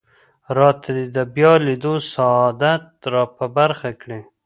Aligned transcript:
راته 0.57 0.89
دې 0.95 1.05
د 1.15 1.17
بیا 1.35 1.53
لیدو 1.65 1.93
سعادت 2.13 2.83
را 3.13 3.23
په 3.37 3.45
برخه 3.57 3.89
کړي. 4.01 4.21